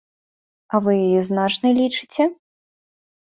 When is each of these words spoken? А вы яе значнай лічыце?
А 0.77 0.79
вы 0.85 0.91
яе 1.05 1.19
значнай 1.29 1.73
лічыце? 1.81 2.23